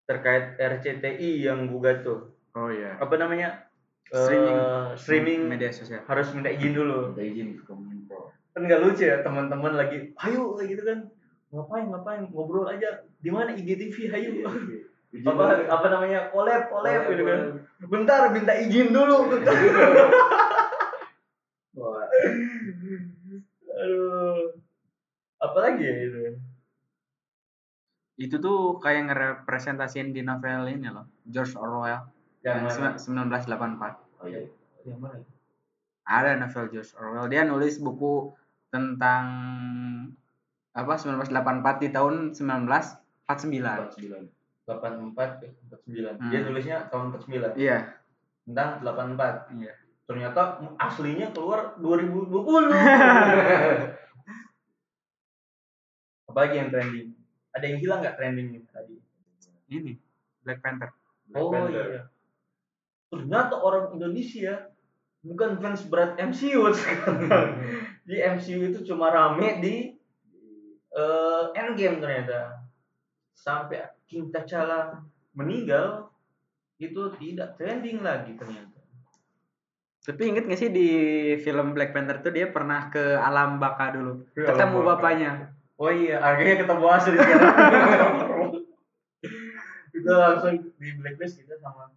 [0.06, 2.38] Terkait RCTI yang gugat tuh.
[2.54, 2.96] Oh iya.
[3.02, 3.66] Apa namanya?
[4.06, 4.58] Streaming.
[4.62, 6.06] Eh, streaming media sosial.
[6.06, 7.12] harus minta izin dulu.
[7.12, 8.30] Minta izin ke Kominfo.
[8.56, 11.00] kan nggak lucu ya teman-teman lagi ayo kayak gitu kan
[11.52, 14.30] ngapain ngapain ngobrol aja di mana IGTV ayo
[15.10, 15.66] Izin apa dulu.
[15.72, 17.40] apa namanya collab collab Collab, gitu kan
[17.88, 19.56] bentar minta izin dulu bentar.
[21.74, 22.06] Wah,
[23.80, 24.60] aduh
[25.42, 26.20] apa lagi ya itu
[28.16, 32.00] Itu tuh kayak ngerepresentasiin di novel ini loh, George Orwell
[32.48, 34.24] yang yang mana 1984.
[34.24, 34.48] oh iya.
[34.88, 35.20] yang mana
[36.08, 37.28] Ada novel George Orwell.
[37.28, 38.32] Dia nulis buku
[38.72, 39.28] tentang
[40.72, 43.05] apa 1984 di tahun 1949.
[43.28, 44.30] 49.
[44.66, 46.32] 84 ke 49 Hmm.
[46.34, 47.78] dia tulisnya tahun 49 Iya.
[48.46, 49.74] tentang 84 Iya.
[50.06, 52.70] ternyata aslinya keluar 2020
[56.30, 57.10] apalagi yang trending
[57.54, 58.98] ada yang hilang nggak trendingnya tadi
[59.66, 59.98] Ini
[60.46, 60.94] Black Panther.
[61.34, 62.06] Oh iya.
[63.10, 64.70] Ternyata orang Indonesia
[65.26, 67.26] bukan fans berat MCU sekarang.
[68.06, 69.98] Di MCU itu cuma rame di
[70.94, 72.65] eh, Endgame ternyata.
[73.36, 75.04] Sampai King T'Challa
[75.36, 76.10] meninggal
[76.80, 78.80] itu tidak trending lagi ternyata.
[80.06, 80.90] Tapi inget gak sih di
[81.42, 84.24] film Black Panther tuh dia pernah ke alam baka dulu.
[84.32, 84.92] Ke Ketemu alam baka.
[84.98, 85.32] bapaknya.
[85.76, 87.52] Oh iya, akhirnya ketemu asli sekarang.
[89.96, 91.92] kita langsung di blacklist kita sama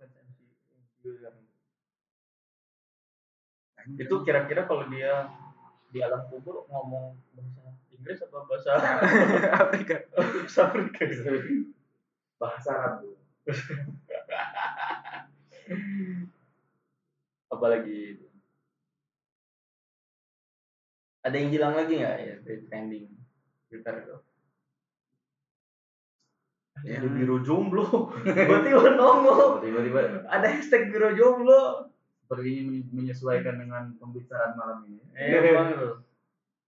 [3.96, 5.32] itu kira-kira kalau dia
[5.88, 7.67] di alam kubur ngomong bahasa
[8.08, 8.72] Inggris apa bahasa
[9.68, 10.00] Afrika.
[10.16, 11.04] bahasa Afrika
[12.40, 13.04] Bahasa Arab.
[17.52, 18.16] Apalagi
[21.20, 23.12] ada yang hilang lagi nggak ya dari trending
[23.68, 24.16] Twitter itu
[26.78, 27.02] Ya.
[27.02, 31.90] ada biro jomblo tiba-tiba nongol Tiba-tiba ada hashtag biro jomblo
[32.22, 35.02] seperti ini menyesuaikan dengan pembicaraan malam ini.
[35.12, 35.42] eh
[35.74, 36.06] tuh.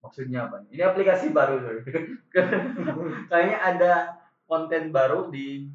[0.00, 0.64] Maksudnya apa?
[0.72, 1.60] Ini aplikasi baru.
[3.30, 3.92] Kayaknya ada
[4.48, 5.68] konten baru di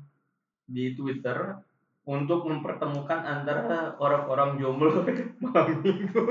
[0.66, 1.62] di Twitter
[2.06, 5.06] untuk mempertemukan antara orang-orang jomblo
[5.42, 6.22] malam minggu.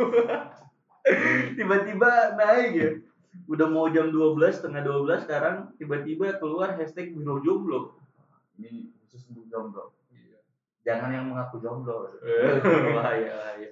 [1.59, 2.91] Tiba-tiba naik ya.
[3.51, 7.99] Udah mau jam 12, setengah 12 sekarang tiba-tiba keluar hashtag biro jomblo.
[8.59, 9.91] Ini khusus untuk jomblo.
[10.87, 12.15] Jangan yang mengaku jomblo.
[12.95, 13.71] bahaya, bahaya.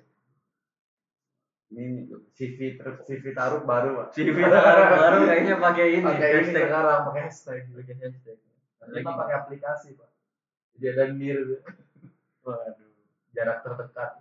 [1.73, 2.05] Ini
[2.37, 4.07] CV ter CV taruh baru, Pak.
[4.13, 7.61] CV baru kayaknya pakai ini Pakai ini sekarang pakai hashtag.
[7.73, 8.39] Pakai hashtag.
[9.01, 10.11] Mah pakai aplikasi, Pak.
[10.77, 11.39] Jadi ada mir
[12.45, 12.93] Waduh.
[13.33, 14.21] jarak terdekat.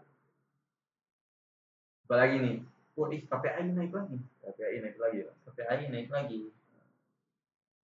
[2.08, 2.56] Apalagi nih?
[2.96, 4.18] Waduh, KPI naik lagi.
[4.40, 5.36] KPI naik lagi, Pak.
[5.52, 6.40] KPI naik lagi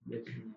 [0.07, 0.55] biasanya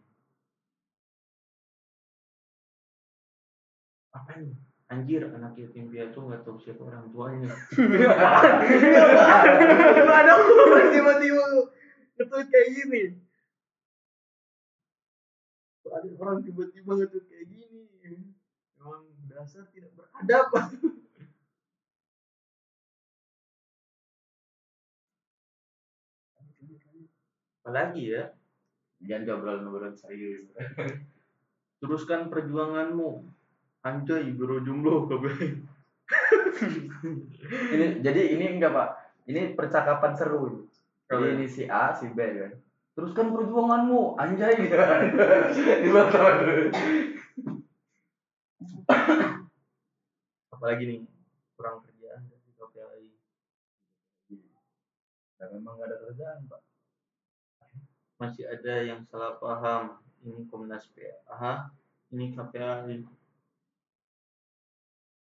[4.14, 4.54] apa nih
[4.90, 7.50] anjir anak yatim piatu nggak tahu siapa orang tuanya.
[10.10, 11.44] Ada orang tiba-tiba
[12.20, 13.02] ngetweet kayak gini
[15.90, 17.80] ada orang tiba-tiba ngetweet kayak gini
[18.78, 20.46] emang dasar tidak beradab
[27.60, 28.34] apalagi ya?
[29.00, 30.50] Jangan obrolan-obrolan serius.
[31.80, 33.24] teruskan perjuanganmu
[33.80, 35.48] anjay biro jomblo KPI
[37.74, 38.88] ini jadi ini enggak, Pak.
[39.30, 40.42] Ini percakapan seru.
[40.50, 40.58] ini.
[41.06, 41.38] Jadi Oh, iya.
[41.38, 42.50] ini si A, si B kan.
[42.98, 44.74] Teruskan perjuanganmu, anjay gitu.
[45.94, 46.10] Bawah
[50.50, 51.00] apalagi nih
[51.54, 53.06] kurang kerjaan dari KPI
[55.38, 56.60] Dan memang nggak ada kerjaan, Pak.
[58.20, 61.72] masih ada yang salah paham ini Komnas PA
[62.12, 62.36] ini
[63.00, 63.16] Ko-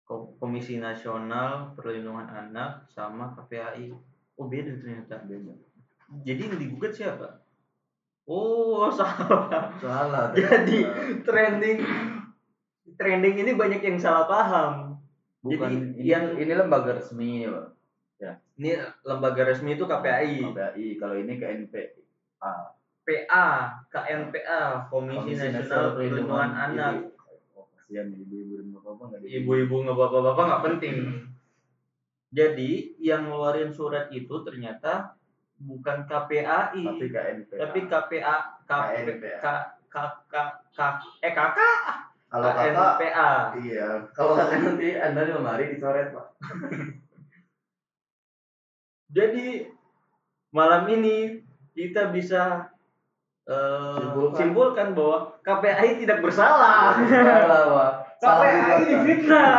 [0.10, 3.94] Komisi Nasional Perlindungan Anak sama KPAI
[4.40, 5.22] oh beda ternyata.
[5.30, 5.54] Beda.
[6.26, 7.46] Jadi yang digugat siapa?
[8.26, 9.70] Oh salah.
[9.78, 10.34] Salah.
[10.38, 10.82] Jadi,
[11.22, 11.78] trending
[12.98, 14.98] trending ini banyak yang salah paham.
[15.46, 17.68] Bukan jadi ini, yang- ini lembaga resmi, Pak.
[18.60, 18.76] ini
[19.08, 20.88] lembaga resmi itu KPAI KPI.
[21.00, 21.74] Kalau ini KNP.
[23.08, 23.48] PA
[23.88, 26.50] KNPA Komisi, Nasional Perlindungan.
[26.52, 27.19] Anak
[27.90, 30.96] kasihan ibu-ibu dan bapak-bapak nggak ibu-ibu nggak bapak-bapak nggak penting.
[32.30, 32.72] Jadi
[33.02, 35.18] yang ngeluarin surat itu ternyata
[35.58, 38.36] bukan KPAI tapi KNP tapi KPA
[38.70, 39.38] KP, KNPA.
[39.42, 39.46] K,
[39.90, 39.96] K,
[40.30, 40.34] K,
[40.70, 40.80] K,
[41.26, 41.60] eh KK
[42.30, 44.06] kalau KNPA iya.
[44.14, 46.28] Kalau kakak nanti anda di lemari dicoret pak.
[49.18, 49.66] Jadi
[50.54, 51.42] malam ini
[51.74, 52.70] kita bisa
[53.50, 54.38] eh, Simpulkan.
[54.38, 56.94] simpulkan bahwa KPAI tidak bersalah.
[57.02, 58.06] Salah.
[58.22, 58.82] KPAI gugatan.
[58.86, 59.58] difitnah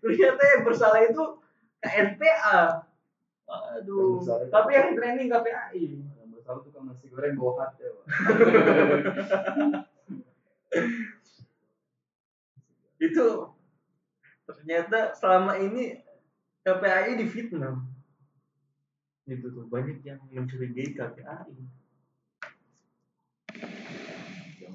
[0.00, 1.24] ternyata yang bersalah itu
[1.82, 2.58] KNPA
[3.44, 8.04] Yang aduh itu- tapi yang training KPAI yang bersalah tukang nasi goreng bawa hati pak.
[12.96, 13.52] Itu
[14.44, 16.00] ternyata selama ini
[16.64, 17.76] KPAI difitnah.
[19.24, 21.52] Itu tuh banyak yang mencurigai KPAI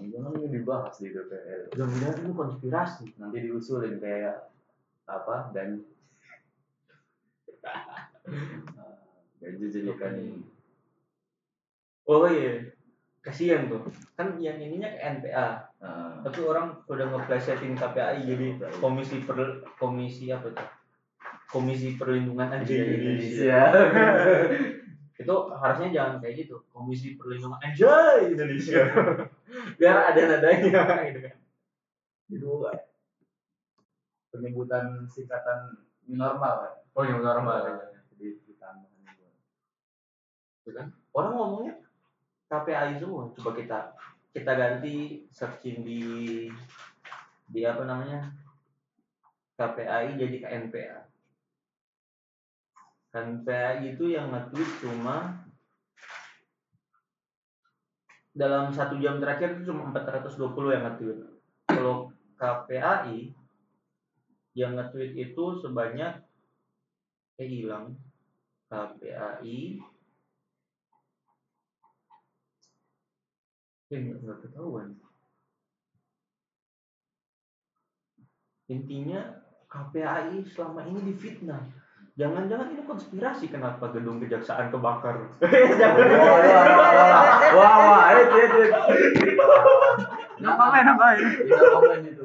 [0.10, 3.06] jangan-jangan ini dibahas di DPR mudah-mudahan itu konspirasi.
[3.22, 4.50] Nanti diusulin kayak
[5.06, 5.86] apa dan
[9.40, 10.44] Ganju jadikan
[12.10, 12.76] oh iya.
[13.20, 13.84] Kasihan tuh.
[14.16, 15.48] Kan yang ininya ke NPA
[15.84, 18.48] uh, tapi orang udah ngeplesetin KPAI jadi
[18.80, 20.70] komisi per komisi apa tuh?
[21.50, 23.62] Komisi perlindungan anjing Indonesia.
[25.22, 26.64] Itu harusnya jangan kayak gitu.
[26.72, 28.84] Komisi perlindungan anjay Indonesia
[29.78, 31.38] biar ada nadanya gitu kan.
[32.30, 32.52] Itu
[34.30, 36.74] penyebutan singkatan new normal kan?
[36.98, 37.66] oh yang normal
[38.14, 38.90] jadi ditambah
[40.62, 40.94] Gitu kan?
[41.16, 41.82] Orang ngomongnya
[42.50, 43.34] KPAI semua.
[43.34, 43.80] Coba kita
[44.36, 46.02] kita ganti searching di
[47.50, 48.30] di apa namanya?
[49.60, 51.10] KPAI jadi KNPA
[53.12, 55.49] KNPA itu yang nge-tweet cuma
[58.40, 61.20] dalam satu jam terakhir itu cuma 420 yang nge-tweet.
[61.68, 63.36] Kalau KPAI
[64.56, 66.24] yang nge-tweet itu sebanyak
[67.36, 68.00] eh hilang.
[68.72, 69.84] KPAI
[73.92, 74.96] eh nggak ketahuan.
[78.72, 79.36] Intinya
[79.68, 81.79] KPAI selama ini difitnah
[82.20, 85.32] jangan-jangan ini konspirasi kenapa gedung kejaksaan kebakar
[85.80, 87.16] jangan wah
[87.56, 88.62] wah wah wah itu itu
[90.40, 92.24] Nggak apa-apa, nggak komen itu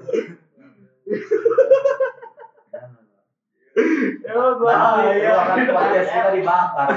[5.15, 5.35] ya
[5.71, 6.89] podcast kita dibakar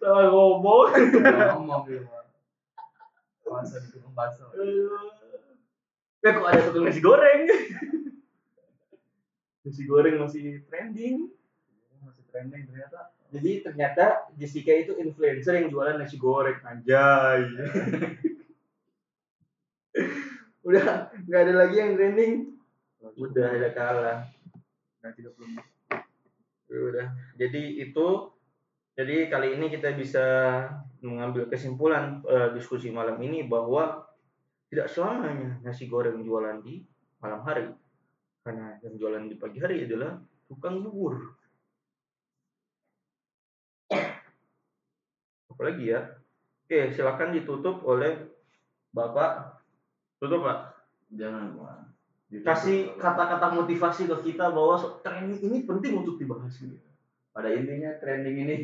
[0.00, 0.88] salah ngomong
[1.56, 2.04] ngomong gitu
[3.48, 3.80] Masa
[4.12, 4.44] bakso
[6.20, 7.48] ya kok ada tukang nasi goreng
[9.64, 11.30] nasi goreng masih trending.
[12.02, 13.10] Masih trending ternyata.
[13.28, 14.04] Jadi ternyata
[14.38, 17.44] Jessica itu influencer yang jualan nasi goreng anjay.
[20.68, 22.34] Udah nggak ada lagi yang trending?
[23.16, 24.18] Udah ada kalah.
[25.00, 25.66] Udah 30 menit.
[26.68, 27.06] Ya udah.
[27.40, 28.06] Jadi itu
[28.98, 30.26] jadi kali ini kita bisa
[31.00, 34.04] mengambil kesimpulan eh, diskusi malam ini bahwa
[34.68, 36.84] tidak selamanya nasi goreng jualan di
[37.22, 37.72] malam hari
[38.46, 40.16] karena yang jualan di pagi hari adalah
[40.48, 41.38] tukang bubur
[45.58, 46.00] apalagi ya?
[46.62, 48.30] Oke silakan ditutup oleh
[48.94, 49.58] bapak.
[50.22, 50.78] Tutup pak?
[51.10, 51.82] Jangan Bang.
[52.28, 56.76] kasih kata-kata motivasi ke kita bahwa training ini penting untuk dibahas gitu.
[57.32, 58.54] pada intinya trending ini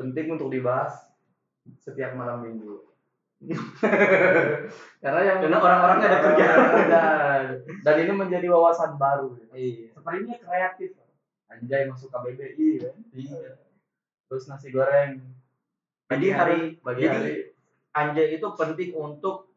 [0.00, 0.96] penting untuk dibahas
[1.84, 2.80] setiap malam minggu
[5.02, 6.58] karena yang Karena orang-orangnya ada kerjaan.
[6.88, 7.42] dan,
[7.84, 9.92] dan ini menjadi wawasan baru Iya.
[9.92, 10.90] sepertinya kreatif
[11.46, 13.60] anjay masuk KBBI kan Iya.
[14.26, 15.20] terus nasi goreng
[16.08, 17.34] Jadi hari bagi jadi hari
[17.92, 19.48] anjay itu penting untuk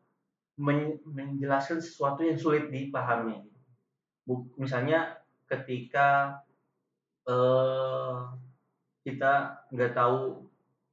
[0.57, 3.45] men- menjelaskan sesuatu yang sulit dipahami.
[4.55, 6.39] Misalnya ketika
[7.27, 8.15] eh
[9.03, 10.47] kita nggak tahu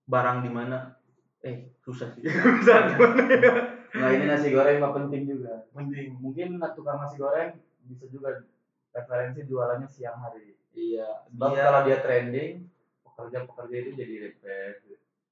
[0.07, 0.99] barang di mana,
[1.43, 2.25] eh susah sih.
[2.25, 3.53] Bisa di mana ya?
[3.95, 6.19] nah ini nasi goreng mah penting juga Penting.
[6.19, 7.55] mungkin tukang nasi goreng
[7.85, 8.43] bisa juga
[8.91, 11.23] referensi jualannya siang hari Iya.
[11.29, 12.53] sebab Dia, kalau dia trending
[13.05, 14.83] pekerja-pekerja itu jadi refresh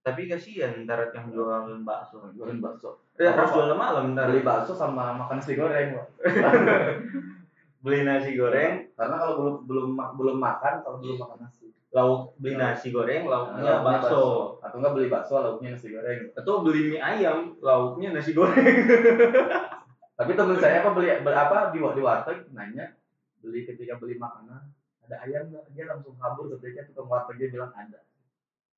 [0.01, 2.31] tapi kasihan ntar yang jualan bakso.
[2.33, 4.31] jualan bakso Ya, harus jualan malam ntar.
[4.31, 5.99] beli bakso sama makan nasi goreng.
[7.83, 12.57] Beli nasi goreng, karena kalau belum belum belum makan kalau belum makan nasi lauk beli
[12.57, 14.57] nasi goreng, lauknya Lauknya bakso.
[14.65, 18.65] atau enggak beli bakso lauknya nasi goreng Atau beli mie ayam, lauknya nasi goreng.
[20.19, 22.95] tapi temen saya apa beli beli apa di di warteg nanya
[23.43, 24.71] beli ketika beli makanan
[25.03, 28.01] ada ayam nggak dia langsung kabur ketika tukang wartegnya bilang ada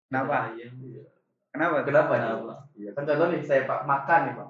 [0.09, 0.55] Kenapa?
[0.55, 0.73] Ayam.
[1.51, 1.77] Kenapa?
[1.83, 2.13] Kenapa?
[2.15, 2.29] nih?
[2.31, 2.55] Kenapa?
[2.79, 4.49] Iya kan contoh nih saya pak makan nih pak.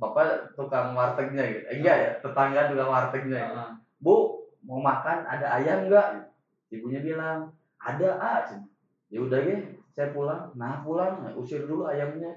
[0.00, 0.24] Bapak
[0.56, 1.64] tukang wartegnya gitu.
[1.72, 3.40] Eh, enggak ya, tetangga tukang wartegnya.
[3.48, 3.70] Heeh.
[4.00, 6.32] Bu, mau makan ada ayam enggak?
[6.68, 8.38] Ibunya bilang, ada ah.
[8.46, 8.68] Cen.
[9.10, 10.54] Ya udah deh, saya pulang.
[10.54, 12.36] Nah pulang, nah, usir dulu ayamnya.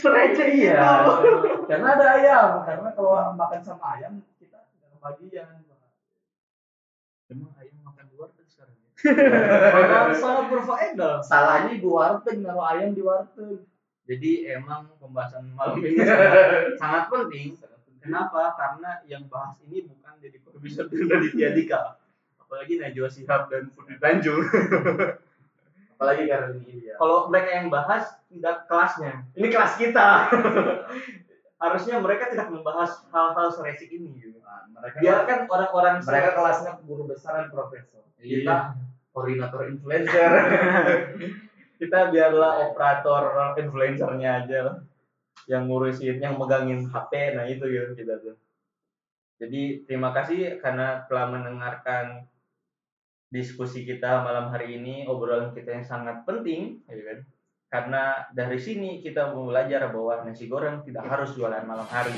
[0.00, 1.04] Serece iya.
[1.68, 2.48] Karena ada ayam.
[2.64, 5.62] Karena kalau makan sama ayam kita nggak kebagian.
[7.32, 8.88] Emang ayam makan di warteg sekarang ya?
[9.72, 11.14] Sangat sangat berfaedah.
[11.24, 13.64] Salahnya ibu warteg naruh ayam di warteg.
[14.02, 17.54] Jadi emang pembahasan malam ini sangat, sangat penting.
[18.02, 18.58] Kenapa?
[18.58, 21.80] Karena yang bahas ini bukan jadi Corbuzier dan Raditya Dika.
[22.42, 24.42] Apalagi Najwa Shihab dan Putri Tanjung.
[25.96, 26.98] Apalagi karena ini ya.
[26.98, 29.22] Kalau mereka yang bahas tidak kelasnya.
[29.38, 30.26] Ini kelas kita.
[31.62, 34.10] Harusnya mereka tidak membahas hal-hal seresik ini.
[34.18, 34.42] Gitu.
[34.42, 38.02] Nah, mereka Biarkan orang-orang mereka kelasnya guru besar dan profesor.
[38.18, 38.42] Iya.
[38.42, 38.56] Kita
[39.14, 40.30] koordinator influencer.
[41.78, 43.22] kita biarlah operator
[43.58, 44.76] influencernya aja lah.
[45.50, 48.36] Yang ngurusin yang megangin HP nah itu gitu kita tuh.
[49.42, 52.30] Jadi terima kasih karena telah mendengarkan
[53.32, 57.18] diskusi kita malam hari ini obrolan kita yang sangat penting ya kan?
[57.72, 62.12] Karena dari sini kita mau belajar bahwa nasi goreng tidak harus jualan malam hari